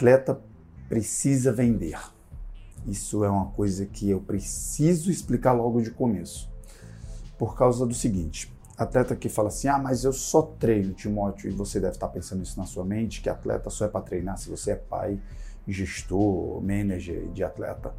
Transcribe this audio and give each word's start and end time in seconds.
atleta 0.00 0.40
precisa 0.88 1.52
vender. 1.52 1.98
Isso 2.86 3.22
é 3.22 3.28
uma 3.28 3.50
coisa 3.50 3.84
que 3.84 4.08
eu 4.08 4.18
preciso 4.18 5.10
explicar 5.10 5.52
logo 5.52 5.82
de 5.82 5.90
começo. 5.90 6.50
Por 7.38 7.54
causa 7.54 7.86
do 7.86 7.92
seguinte: 7.92 8.50
atleta 8.78 9.14
que 9.14 9.28
fala 9.28 9.48
assim, 9.48 9.68
ah, 9.68 9.78
mas 9.78 10.02
eu 10.02 10.12
só 10.14 10.40
treino, 10.40 10.94
Timóteo, 10.94 11.50
e 11.50 11.54
você 11.54 11.78
deve 11.78 11.92
estar 11.92 12.08
pensando 12.08 12.42
isso 12.42 12.58
na 12.58 12.64
sua 12.64 12.82
mente, 12.82 13.20
que 13.20 13.28
atleta 13.28 13.68
só 13.68 13.84
é 13.84 13.88
para 13.88 14.00
treinar 14.00 14.38
se 14.38 14.48
você 14.48 14.70
é 14.70 14.76
pai, 14.76 15.20
gestor, 15.68 16.62
manager 16.62 17.28
de 17.32 17.44
atleta. 17.44 17.94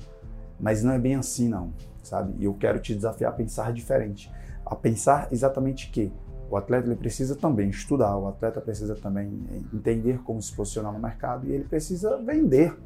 Mas 0.59 0.81
não 0.81 0.93
é 0.93 0.99
bem 0.99 1.15
assim, 1.15 1.47
não, 1.47 1.71
sabe? 2.01 2.33
E 2.39 2.45
eu 2.45 2.55
quero 2.55 2.79
te 2.79 2.95
desafiar 2.95 3.31
a 3.31 3.35
pensar 3.35 3.71
diferente. 3.71 4.31
A 4.65 4.75
pensar 4.75 5.27
exatamente 5.31 5.91
que 5.91 6.11
o 6.51 6.57
atleta 6.57 6.85
ele 6.85 6.97
precisa 6.97 7.33
também 7.33 7.69
estudar, 7.69 8.17
o 8.17 8.27
atleta 8.27 8.59
precisa 8.59 8.93
também 8.93 9.41
entender 9.73 10.19
como 10.21 10.41
se 10.41 10.53
posicionar 10.53 10.91
no 10.91 10.99
mercado 10.99 11.47
e 11.47 11.51
ele 11.53 11.63
precisa 11.63 12.17
vender. 12.17 12.77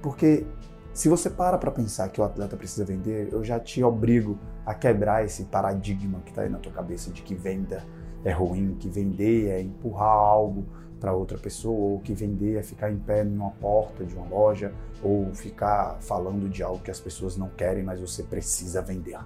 Porque 0.00 0.46
se 0.94 1.06
você 1.06 1.28
para 1.28 1.58
para 1.58 1.70
pensar 1.70 2.08
que 2.08 2.22
o 2.22 2.24
atleta 2.24 2.56
precisa 2.56 2.82
vender, 2.82 3.28
eu 3.30 3.44
já 3.44 3.60
te 3.60 3.84
obrigo 3.84 4.38
a 4.64 4.72
quebrar 4.72 5.22
esse 5.22 5.44
paradigma 5.44 6.20
que 6.20 6.30
está 6.30 6.40
aí 6.40 6.48
na 6.48 6.56
tua 6.56 6.72
cabeça 6.72 7.10
de 7.10 7.20
que 7.20 7.34
venda 7.34 7.84
é 8.24 8.32
ruim, 8.32 8.74
que 8.80 8.88
vender 8.88 9.50
é 9.50 9.60
empurrar 9.60 10.08
algo 10.08 10.64
para 10.98 11.12
outra 11.12 11.36
pessoa, 11.36 11.92
ou 11.92 12.00
que 12.00 12.14
vender 12.14 12.56
é 12.56 12.62
ficar 12.62 12.90
em 12.90 12.98
pé 12.98 13.24
em 13.24 13.34
uma 13.34 13.50
porta 13.52 14.04
de 14.04 14.14
uma 14.14 14.26
loja, 14.26 14.72
ou 15.02 15.34
ficar 15.34 15.98
falando 16.00 16.48
de 16.48 16.62
algo 16.62 16.82
que 16.82 16.90
as 16.90 17.00
pessoas 17.00 17.36
não 17.36 17.48
querem, 17.50 17.82
mas 17.82 18.00
você 18.00 18.22
precisa 18.22 18.80
vender. 18.80 19.18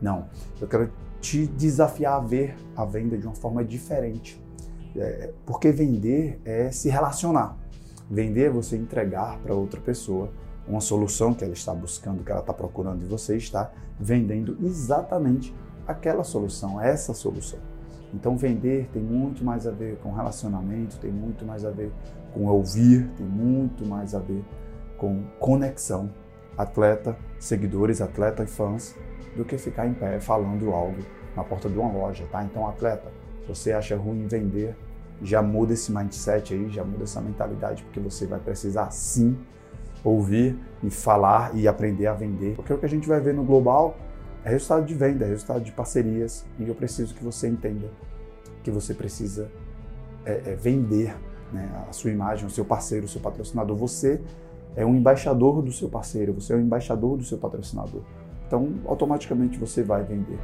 Não, 0.00 0.26
eu 0.60 0.68
quero 0.68 0.90
te 1.20 1.46
desafiar 1.46 2.16
a 2.16 2.20
ver 2.20 2.56
a 2.76 2.84
venda 2.84 3.16
de 3.16 3.26
uma 3.26 3.34
forma 3.34 3.64
diferente. 3.64 4.42
É, 4.96 5.32
porque 5.44 5.72
vender 5.72 6.40
é 6.44 6.70
se 6.70 6.88
relacionar. 6.88 7.56
Vender 8.10 8.44
é 8.44 8.50
você 8.50 8.76
entregar 8.76 9.38
para 9.40 9.54
outra 9.54 9.80
pessoa 9.80 10.30
uma 10.68 10.80
solução 10.80 11.34
que 11.34 11.44
ela 11.44 11.52
está 11.52 11.74
buscando, 11.74 12.22
que 12.22 12.30
ela 12.30 12.40
está 12.40 12.52
procurando 12.52 13.02
e 13.02 13.06
você 13.06 13.36
está 13.36 13.70
vendendo 13.98 14.56
exatamente 14.62 15.54
aquela 15.86 16.24
solução, 16.24 16.80
essa 16.80 17.12
solução. 17.12 17.58
Então 18.12 18.36
vender 18.36 18.88
tem 18.92 19.02
muito 19.02 19.44
mais 19.44 19.66
a 19.66 19.70
ver 19.70 19.96
com 19.98 20.12
relacionamento, 20.12 20.98
tem 20.98 21.10
muito 21.10 21.44
mais 21.44 21.64
a 21.64 21.70
ver 21.70 21.92
com 22.32 22.46
ouvir, 22.46 23.08
tem 23.16 23.26
muito 23.26 23.86
mais 23.86 24.14
a 24.14 24.18
ver 24.18 24.44
com 24.96 25.24
conexão, 25.38 26.10
atleta, 26.56 27.16
seguidores, 27.38 28.00
atleta 28.00 28.42
e 28.42 28.46
fãs, 28.46 28.94
do 29.36 29.44
que 29.44 29.58
ficar 29.58 29.86
em 29.86 29.94
pé 29.94 30.20
falando 30.20 30.72
algo 30.72 31.02
na 31.36 31.42
porta 31.42 31.68
de 31.68 31.78
uma 31.78 31.92
loja, 31.92 32.24
tá? 32.30 32.44
Então 32.44 32.68
atleta, 32.68 33.10
se 33.42 33.48
você 33.48 33.72
acha 33.72 33.96
ruim 33.96 34.26
vender, 34.26 34.76
já 35.22 35.42
muda 35.42 35.72
esse 35.72 35.92
mindset 35.92 36.54
aí, 36.54 36.68
já 36.68 36.84
muda 36.84 37.04
essa 37.04 37.20
mentalidade, 37.20 37.82
porque 37.82 38.00
você 38.00 38.26
vai 38.26 38.38
precisar 38.38 38.90
sim 38.90 39.36
ouvir 40.02 40.58
e 40.82 40.90
falar 40.90 41.54
e 41.54 41.66
aprender 41.66 42.06
a 42.06 42.14
vender. 42.14 42.54
Porque 42.54 42.72
o 42.72 42.78
que 42.78 42.86
a 42.86 42.88
gente 42.88 43.08
vai 43.08 43.20
ver 43.20 43.34
no 43.34 43.42
global 43.42 43.96
é 44.44 44.50
resultado 44.50 44.84
de 44.84 44.94
venda, 44.94 45.24
é 45.24 45.28
resultado 45.28 45.62
de 45.62 45.72
parcerias. 45.72 46.44
E 46.58 46.68
eu 46.68 46.74
preciso 46.74 47.14
que 47.14 47.24
você 47.24 47.48
entenda 47.48 47.90
que 48.62 48.70
você 48.70 48.92
precisa 48.92 49.50
é, 50.24 50.52
é 50.52 50.54
vender 50.54 51.16
né, 51.52 51.70
a 51.88 51.92
sua 51.92 52.10
imagem, 52.10 52.46
o 52.46 52.50
seu 52.50 52.64
parceiro, 52.64 53.06
o 53.06 53.08
seu 53.08 53.20
patrocinador. 53.20 53.76
Você 53.76 54.20
é 54.76 54.84
um 54.84 54.94
embaixador 54.94 55.62
do 55.62 55.72
seu 55.72 55.88
parceiro, 55.88 56.32
você 56.32 56.52
é 56.52 56.56
um 56.56 56.60
embaixador 56.60 57.16
do 57.16 57.24
seu 57.24 57.38
patrocinador. 57.38 58.02
Então, 58.46 58.74
automaticamente 58.86 59.58
você 59.58 59.82
vai 59.82 60.04
vender. 60.04 60.38